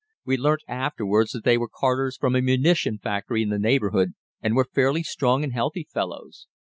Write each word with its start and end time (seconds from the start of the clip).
We 0.25 0.35
learnt 0.35 0.63
afterwards 0.67 1.31
that 1.33 1.43
they 1.43 1.59
were 1.59 1.69
carters 1.71 2.17
from 2.17 2.35
a 2.35 2.41
munition 2.41 2.97
factory 2.97 3.43
in 3.43 3.49
the 3.49 3.59
neighborhood, 3.59 4.13
and 4.41 4.55
were 4.55 4.65
fairly 4.65 5.03
strong 5.03 5.43
and 5.43 5.53
healthy 5.53 5.87
fellows. 5.93 6.47